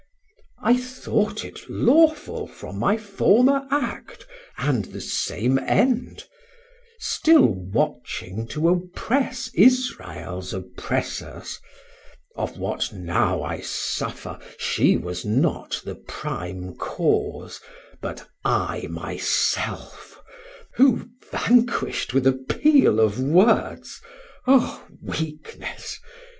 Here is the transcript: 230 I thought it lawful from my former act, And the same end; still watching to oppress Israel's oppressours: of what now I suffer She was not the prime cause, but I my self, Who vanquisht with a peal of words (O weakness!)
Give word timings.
230 0.63 0.65
I 0.65 0.83
thought 0.83 1.45
it 1.45 1.69
lawful 1.69 2.47
from 2.47 2.79
my 2.79 2.97
former 2.97 3.67
act, 3.69 4.25
And 4.57 4.85
the 4.85 4.99
same 4.99 5.59
end; 5.59 6.23
still 6.97 7.45
watching 7.53 8.47
to 8.47 8.69
oppress 8.69 9.51
Israel's 9.53 10.55
oppressours: 10.55 11.59
of 12.35 12.57
what 12.57 12.91
now 12.91 13.43
I 13.43 13.59
suffer 13.59 14.39
She 14.57 14.97
was 14.97 15.23
not 15.23 15.79
the 15.85 15.93
prime 15.93 16.73
cause, 16.77 17.59
but 18.01 18.27
I 18.43 18.87
my 18.89 19.17
self, 19.17 20.19
Who 20.77 21.11
vanquisht 21.31 22.11
with 22.11 22.25
a 22.25 22.33
peal 22.33 22.99
of 22.99 23.19
words 23.19 24.01
(O 24.47 24.83
weakness!) 25.03 25.99